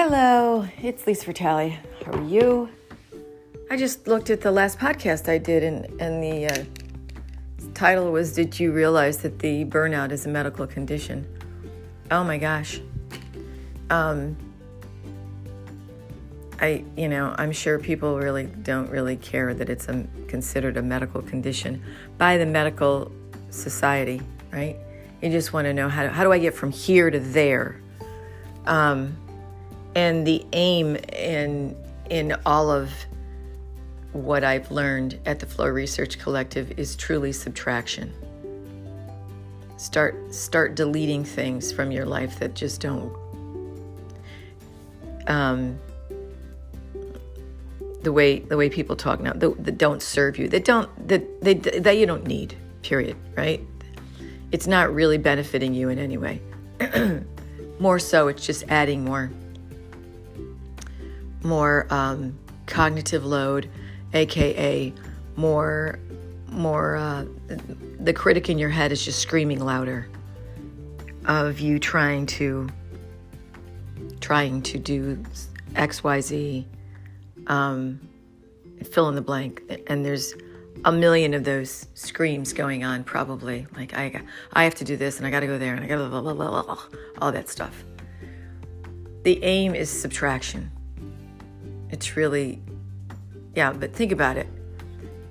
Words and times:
Hello, 0.00 0.64
it's 0.80 1.08
Lisa 1.08 1.26
Vitale. 1.26 1.76
How 2.06 2.12
are 2.12 2.22
you? 2.22 2.68
I 3.68 3.76
just 3.76 4.06
looked 4.06 4.30
at 4.30 4.40
the 4.40 4.52
last 4.52 4.78
podcast 4.78 5.28
I 5.28 5.38
did, 5.38 5.64
and, 5.64 5.86
and 6.00 6.22
the 6.22 6.46
uh, 6.46 6.64
title 7.74 8.12
was 8.12 8.32
Did 8.32 8.60
You 8.60 8.70
Realize 8.70 9.16
That 9.18 9.40
the 9.40 9.64
Burnout 9.64 10.12
is 10.12 10.24
a 10.24 10.28
Medical 10.28 10.68
Condition? 10.68 11.26
Oh 12.12 12.22
my 12.22 12.38
gosh. 12.38 12.80
Um, 13.90 14.36
I, 16.60 16.84
you 16.96 17.08
know, 17.08 17.34
I'm 17.36 17.50
sure 17.50 17.80
people 17.80 18.18
really 18.18 18.46
don't 18.46 18.88
really 18.90 19.16
care 19.16 19.52
that 19.52 19.68
it's 19.68 19.88
a, 19.88 20.06
considered 20.28 20.76
a 20.76 20.82
medical 20.82 21.22
condition 21.22 21.82
by 22.18 22.38
the 22.38 22.46
medical 22.46 23.10
society, 23.50 24.22
right? 24.52 24.76
You 25.20 25.30
just 25.30 25.52
want 25.52 25.64
to 25.64 25.74
know 25.74 25.88
how, 25.88 26.06
how 26.06 26.22
do 26.22 26.30
I 26.30 26.38
get 26.38 26.54
from 26.54 26.70
here 26.70 27.10
to 27.10 27.18
there? 27.18 27.80
Um, 28.64 29.16
and 29.94 30.26
the 30.26 30.44
aim 30.52 30.96
in 31.12 31.76
in 32.10 32.36
all 32.46 32.70
of 32.70 32.90
what 34.12 34.42
I've 34.42 34.70
learned 34.70 35.18
at 35.26 35.38
the 35.38 35.46
Flow 35.46 35.66
Research 35.68 36.18
Collective 36.18 36.78
is 36.78 36.96
truly 36.96 37.32
subtraction. 37.32 38.12
Start 39.76 40.34
start 40.34 40.74
deleting 40.74 41.24
things 41.24 41.72
from 41.72 41.92
your 41.92 42.04
life 42.04 42.38
that 42.40 42.54
just 42.54 42.80
don't 42.80 43.14
um, 45.28 45.78
the 48.02 48.12
way 48.12 48.40
the 48.40 48.56
way 48.56 48.68
people 48.68 48.96
talk 48.96 49.20
now 49.20 49.32
that, 49.34 49.64
that 49.64 49.78
don't 49.78 50.02
serve 50.02 50.38
you 50.38 50.48
that 50.48 50.64
don't 50.64 51.08
that 51.08 51.40
they 51.42 51.54
that 51.54 51.96
you 51.96 52.06
don't 52.06 52.26
need 52.26 52.56
period 52.82 53.16
right? 53.36 53.64
It's 54.50 54.66
not 54.66 54.92
really 54.92 55.18
benefiting 55.18 55.74
you 55.74 55.90
in 55.90 55.98
any 55.98 56.16
way. 56.16 56.40
More 57.78 57.98
so 57.98 58.28
it's 58.28 58.44
just 58.44 58.64
adding 58.68 59.04
more 59.04 59.30
more 61.42 61.86
um, 61.90 62.38
cognitive 62.66 63.24
load 63.24 63.70
aka 64.14 64.92
more 65.36 65.98
more 66.48 66.96
uh, 66.96 67.24
the 68.00 68.12
critic 68.12 68.48
in 68.48 68.58
your 68.58 68.70
head 68.70 68.92
is 68.92 69.04
just 69.04 69.20
screaming 69.20 69.60
louder 69.60 70.08
of 71.26 71.60
you 71.60 71.78
trying 71.78 72.24
to 72.26 72.68
trying 74.20 74.62
to 74.62 74.78
do 74.78 75.16
xyz 75.74 76.64
um, 77.46 78.00
fill 78.84 79.08
in 79.08 79.14
the 79.14 79.22
blank. 79.22 79.62
And 79.86 80.04
there's 80.04 80.34
a 80.84 80.92
million 80.92 81.34
of 81.34 81.44
those 81.44 81.86
screams 81.94 82.52
going 82.52 82.84
on 82.84 83.04
probably. 83.04 83.66
Like 83.76 83.94
i 83.94 84.22
i 84.52 84.64
have 84.64 84.74
to 84.76 84.84
do 84.84 84.96
this 84.96 85.18
and 85.18 85.26
i 85.26 85.30
got 85.30 85.40
to 85.40 85.46
go 85.46 85.58
there 85.58 85.74
and 85.74 85.84
i 85.84 85.88
got 85.88 85.96
to 85.96 86.78
all 87.20 87.32
that 87.32 87.48
stuff. 87.48 87.84
The 89.24 89.42
aim 89.42 89.74
is 89.74 89.90
subtraction 89.90 90.70
it's 91.90 92.16
really 92.16 92.60
yeah 93.54 93.72
but 93.72 93.92
think 93.92 94.12
about 94.12 94.36
it 94.36 94.48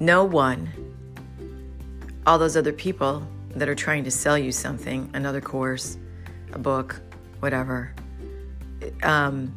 no 0.00 0.24
one 0.24 0.68
all 2.26 2.38
those 2.38 2.56
other 2.56 2.72
people 2.72 3.26
that 3.50 3.68
are 3.68 3.74
trying 3.74 4.04
to 4.04 4.10
sell 4.10 4.38
you 4.38 4.50
something 4.52 5.08
another 5.14 5.40
course 5.40 5.98
a 6.52 6.58
book 6.58 7.00
whatever 7.40 7.94
um, 9.02 9.52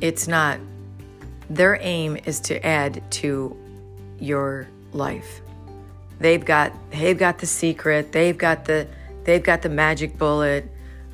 it's 0.00 0.26
not 0.28 0.58
their 1.48 1.78
aim 1.80 2.16
is 2.24 2.40
to 2.40 2.64
add 2.66 3.02
to 3.10 3.56
your 4.18 4.68
life. 4.92 5.40
They've 6.18 6.44
got 6.44 6.72
they've 6.90 7.18
got 7.18 7.38
the 7.38 7.46
secret. 7.46 8.12
They've 8.12 8.36
got 8.36 8.64
the 8.64 8.86
they've 9.24 9.42
got 9.42 9.62
the 9.62 9.68
magic 9.68 10.16
bullet. 10.18 10.68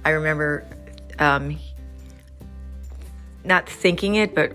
I 0.05 0.11
remember 0.11 0.67
um, 1.19 1.59
not 3.45 3.69
thinking 3.69 4.17
it, 4.17 4.35
but 4.35 4.53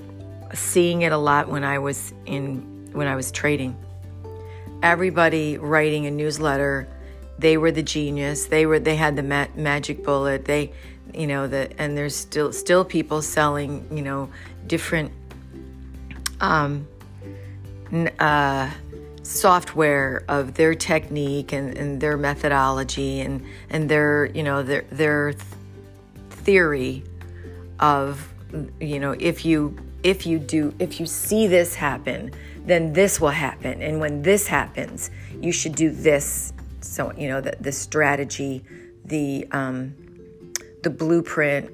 seeing 0.54 1.02
it 1.02 1.12
a 1.12 1.18
lot 1.18 1.50
when 1.50 1.64
I 1.64 1.80
was 1.80 2.14
in 2.26 2.90
when 2.92 3.08
I 3.08 3.16
was 3.16 3.32
trading. 3.32 3.76
Everybody 4.82 5.58
writing 5.58 6.06
a 6.06 6.12
newsletter, 6.12 6.88
they 7.40 7.58
were 7.58 7.72
the 7.72 7.84
genius. 7.84 8.46
They 8.46 8.66
were 8.66 8.80
they 8.80 8.96
had 8.96 9.16
the 9.16 9.24
ma- 9.24 9.48
magic 9.56 10.04
bullet. 10.04 10.46
They, 10.46 10.74
you 11.14 11.28
know, 11.28 11.48
the 11.48 11.70
and 11.80 11.98
there's 11.98 12.16
still 12.16 12.52
still 12.52 12.86
people 12.86 13.22
selling, 13.22 13.88
you 13.96 14.04
know, 14.04 14.30
different 14.68 15.12
um, 16.42 16.88
uh, 18.20 18.70
software 19.24 20.24
of 20.28 20.56
their 20.56 20.76
technique 20.76 21.54
and, 21.54 21.78
and, 21.78 22.02
their 22.02 22.18
methodology 22.18 23.22
and, 23.22 23.46
and 23.70 23.88
their 23.88 24.26
you 24.26 24.44
know 24.44 24.64
their 24.64 24.84
their 24.92 25.34
theory 26.30 27.04
of 27.80 28.33
you 28.80 29.00
know 29.00 29.16
if 29.20 29.46
you 29.46 29.76
if 30.04 30.26
you 30.26 30.40
do 30.40 30.74
if 30.80 31.00
you 31.00 31.06
see 31.06 31.48
this 31.48 31.76
happen 31.76 32.32
then 32.66 32.94
this 32.94 33.20
will 33.20 33.30
happen 33.30 33.82
and 33.82 34.00
when 34.00 34.22
this 34.22 34.48
happens 34.48 35.12
you 35.42 35.52
should 35.52 35.76
do 35.76 35.90
this 35.90 36.54
so 36.82 37.12
you 37.14 37.28
know 37.28 37.42
the, 37.42 37.56
the 37.62 37.72
strategy 37.72 38.64
the 39.06 39.48
um, 39.52 39.94
the 40.84 40.90
blueprint 40.90 41.70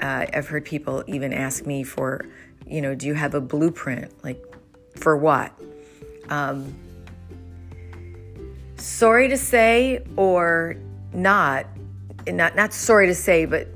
uh, 0.00 0.26
i've 0.34 0.48
heard 0.48 0.64
people 0.64 1.02
even 1.06 1.32
ask 1.32 1.66
me 1.66 1.82
for 1.82 2.24
you 2.68 2.82
know, 2.82 2.94
do 2.94 3.06
you 3.06 3.14
have 3.14 3.34
a 3.34 3.40
blueprint? 3.40 4.12
Like, 4.22 4.42
for 4.96 5.16
what? 5.16 5.52
Um, 6.28 6.74
sorry 8.76 9.28
to 9.28 9.38
say, 9.38 10.04
or 10.16 10.76
not, 11.12 11.66
not, 12.26 12.56
not 12.56 12.72
sorry 12.72 13.06
to 13.06 13.14
say, 13.14 13.46
but 13.46 13.68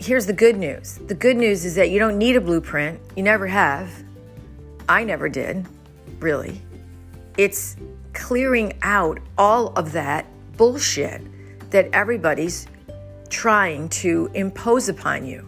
here's 0.00 0.26
the 0.26 0.32
good 0.32 0.56
news. 0.56 0.98
The 1.06 1.14
good 1.14 1.36
news 1.36 1.64
is 1.64 1.74
that 1.74 1.90
you 1.90 1.98
don't 1.98 2.18
need 2.18 2.36
a 2.36 2.40
blueprint. 2.40 3.00
You 3.16 3.22
never 3.22 3.46
have. 3.46 3.90
I 4.88 5.04
never 5.04 5.28
did, 5.28 5.66
really. 6.20 6.62
It's 7.36 7.76
clearing 8.14 8.72
out 8.82 9.18
all 9.36 9.68
of 9.74 9.92
that 9.92 10.26
bullshit 10.56 11.22
that 11.70 11.88
everybody's 11.92 12.66
trying 13.28 13.88
to 13.90 14.30
impose 14.34 14.88
upon 14.88 15.26
you. 15.26 15.46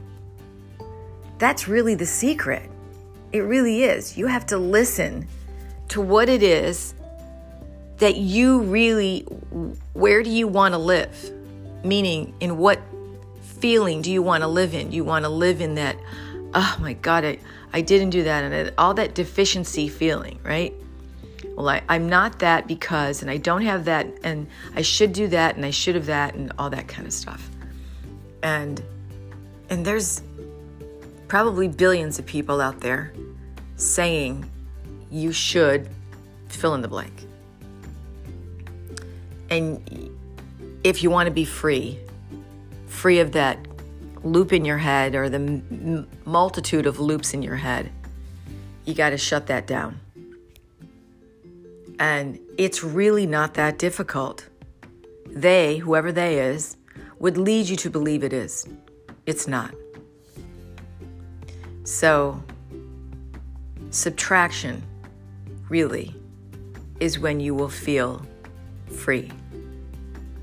That's 1.39 1.67
really 1.67 1.95
the 1.95 2.07
secret. 2.07 2.71
It 3.33 3.41
really 3.41 3.85
is. 3.85 4.19
You 4.19 4.27
have 4.27 4.47
to 4.47 4.59
listen 4.59 5.27
to 5.89 6.01
what 6.01 6.29
it 6.29 6.43
is 6.43 6.95
that 7.97 8.17
you 8.17 8.63
really, 8.63 9.23
where 9.93 10.23
do 10.23 10.31
you 10.31 10.49
want 10.49 10.75
to 10.75 10.79
live? 10.79 11.33
Meaning, 11.85 12.35
in 12.41 12.59
what 12.59 12.81
feeling 13.61 14.03
do 14.03 14.11
you 14.11 14.23
want 14.23 14.43
to 14.43 14.49
live 14.49 14.75
in? 14.75 14.93
You 14.93 15.05
want 15.05 15.25
to 15.25 15.29
live 15.29 15.61
in 15.61 15.75
that, 15.77 15.97
oh 16.55 16.77
my 16.81 16.95
God, 16.95 17.25
I, 17.25 17.39
I 17.73 17.81
didn't 17.81 18.11
do 18.11 18.25
that, 18.25 18.45
and 18.45 18.73
all 18.79 18.95
that 18.95 19.15
deficiency 19.15 19.89
feeling, 19.89 20.39
right? 20.43 20.75
Well, 21.55 21.69
I, 21.69 21.83
I'm 21.89 22.09
not 22.09 22.39
that 22.41 22.67
because, 22.67 23.23
and 23.23 23.31
I 23.31 23.37
don't 23.37 23.63
have 23.63 23.85
that, 23.85 24.07
and 24.25 24.47
I 24.75 24.83
should 24.83 25.13
do 25.13 25.29
that, 25.29 25.57
and 25.57 25.65
I 25.65 25.71
should 25.71 25.95
have 25.95 26.07
that, 26.07 26.35
and 26.35 26.53
all 26.59 26.71
that 26.71 26.89
kind 26.89 27.07
of 27.07 27.13
stuff. 27.13 27.49
And 28.43 28.83
and 29.69 29.85
there's 29.85 30.23
probably 31.29 31.69
billions 31.69 32.19
of 32.19 32.27
people 32.27 32.61
out 32.61 32.81
there 32.81 33.13
saying 33.77 34.51
you 35.11 35.33
should 35.33 35.89
fill 36.49 36.75
in 36.75 36.83
the 36.83 36.89
blank. 36.89 37.13
And 39.49 40.11
if 40.83 41.03
you 41.03 41.11
want 41.11 41.29
to 41.29 41.33
be 41.33 41.45
free, 41.45 42.01
free 43.01 43.19
of 43.19 43.33
that 43.33 43.59
loop 44.23 44.53
in 44.53 44.63
your 44.63 44.77
head 44.77 45.15
or 45.15 45.31
the 45.31 45.37
m- 45.39 46.07
multitude 46.27 46.85
of 46.85 47.01
loops 47.01 47.33
in 47.33 47.41
your 47.41 47.57
head, 47.57 47.91
you 48.85 48.93
got 48.93 49.11
to 49.11 49.17
shut 49.17 49.47
that 49.47 49.67
down. 49.67 49.99
And 51.99 52.39
it's 52.59 52.85
really 52.85 53.27
not 53.27 53.55
that 53.55 53.79
difficult. 53.79 54.47
They, 55.31 55.79
whoever 55.79 56.13
they 56.13 56.41
is, 56.41 56.77
would 57.19 57.39
lead 57.39 57.71
you 57.71 57.77
to 57.77 57.89
believe 57.89 58.23
it 58.23 58.35
is. 58.35 58.69
It's 59.25 59.49
not. 59.49 59.75
So, 61.85 62.43
subtraction 63.89 64.83
really 65.71 66.15
is 67.01 67.19
when 67.19 67.41
you 67.41 67.55
will 67.55 67.71
feel 67.71 68.27
free. 68.91 69.31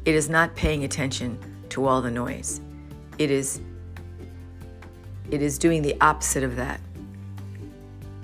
It 0.05 0.15
is 0.15 0.27
not 0.27 0.55
paying 0.55 0.83
attention 0.83 1.37
to 1.69 1.85
all 1.85 2.01
the 2.01 2.11
noise. 2.11 2.61
It 3.17 3.31
is 3.31 3.61
it 5.29 5.41
is 5.41 5.57
doing 5.57 5.81
the 5.81 5.95
opposite 5.99 6.43
of 6.43 6.55
that. 6.55 6.79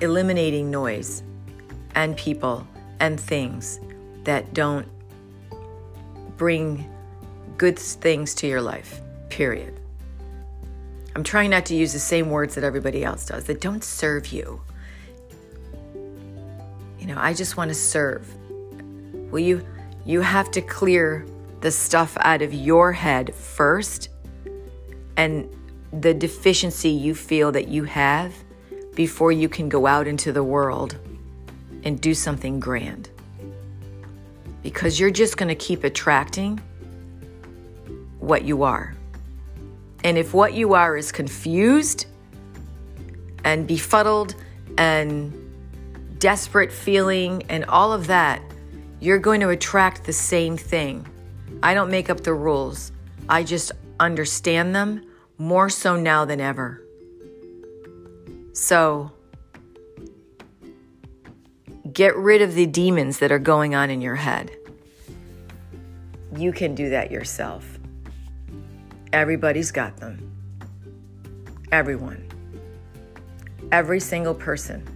Eliminating 0.01 0.72
noise 0.72 1.24
and 1.95 2.16
people 2.16 2.66
and 3.00 3.19
things 3.19 3.80
that 4.24 4.54
don't 4.54 4.88
bring 6.38 6.90
good 7.57 7.78
things 7.78 8.34
to 8.36 8.48
your 8.48 8.62
life. 8.62 9.01
Period. 9.30 9.80
I'm 11.16 11.24
trying 11.24 11.50
not 11.50 11.66
to 11.68 11.75
use 11.75 11.94
the 11.94 12.00
same 12.00 12.30
words 12.30 12.56
that 12.56 12.63
everybody 12.63 13.04
else 13.04 13.25
does 13.25 13.44
that 13.45 13.62
don't 13.62 13.84
serve 13.84 14.28
you. 14.28 14.62
You 17.00 17.07
know, 17.07 17.18
I 17.18 17.34
just 17.34 17.57
want 17.57 17.69
to 17.69 17.75
serve. 17.75 18.28
Well, 19.31 19.40
you 19.40 19.66
you 20.06 20.22
have 20.22 20.51
to 20.51 20.62
clear 20.62 21.25
the 21.63 21.71
stuff 21.71 22.18
out 22.19 22.42
of 22.42 22.54
your 22.54 22.92
head 22.92 23.33
first. 23.33 24.10
And 25.15 25.50
the 26.01 26.13
deficiency 26.13 26.89
you 26.89 27.15
feel 27.15 27.54
that 27.54 27.69
you 27.69 27.86
have 27.86 28.33
before 28.95 29.31
you 29.31 29.48
can 29.48 29.69
go 29.69 29.88
out 29.88 30.06
into 30.06 30.33
the 30.33 30.44
world 30.44 30.98
and 31.86 32.01
do 32.01 32.13
something 32.13 32.60
grand. 32.60 33.10
Because 34.62 35.00
you're 35.00 35.10
just 35.10 35.38
going 35.38 35.48
to 35.48 35.56
keep 35.56 35.86
attracting 35.86 36.60
what 38.19 38.44
you 38.44 38.63
are. 38.63 38.94
And 40.04 40.18
if 40.18 40.33
what 40.33 40.54
you 40.54 40.74
are 40.74 40.98
is 40.98 41.13
confused 41.13 42.07
and 43.45 43.66
befuddled 43.66 44.36
and 44.77 45.31
desperate 46.19 46.74
feeling 46.74 47.44
and 47.48 47.63
all 47.66 47.94
of 47.94 48.07
that, 48.07 48.42
you're 49.00 49.18
going 49.18 49.39
to 49.39 49.50
attract 49.50 50.04
the 50.04 50.13
same 50.13 50.57
thing. 50.57 51.07
I 51.62 51.74
don't 51.74 51.90
make 51.90 52.10
up 52.10 52.22
the 52.22 52.34
rules, 52.34 52.92
I 53.30 53.44
just 53.44 53.72
understand 54.00 54.75
them 54.75 55.06
more 55.38 55.69
so 55.69 55.95
now 55.95 56.25
than 56.25 56.42
ever. 56.42 56.84
So, 58.54 59.12
get 61.92 62.16
rid 62.16 62.42
of 62.42 62.54
the 62.54 62.66
demons 62.66 63.19
that 63.19 63.31
are 63.31 63.40
going 63.40 63.75
on 63.75 63.90
in 63.90 64.01
your 64.01 64.16
head. 64.16 64.51
You 66.36 66.51
can 66.51 66.75
do 66.75 66.90
that 66.90 67.12
yourself. 67.12 67.80
Everybody's 69.12 69.72
got 69.72 69.98
them. 69.98 70.31
Everyone. 71.72 72.28
Every 73.72 74.00
single 74.00 74.34
person 74.34 74.88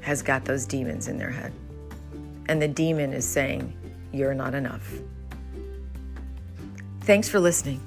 has 0.00 0.22
got 0.22 0.44
those 0.44 0.66
demons 0.66 1.08
in 1.08 1.18
their 1.18 1.30
head. 1.30 1.52
And 2.48 2.60
the 2.60 2.68
demon 2.68 3.12
is 3.12 3.26
saying, 3.26 3.72
You're 4.12 4.34
not 4.34 4.54
enough. 4.54 4.92
Thanks 7.02 7.28
for 7.28 7.40
listening. 7.40 7.80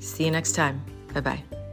See 0.00 0.24
you 0.24 0.30
next 0.30 0.52
time. 0.52 0.82
Bye 1.12 1.20
bye. 1.20 1.63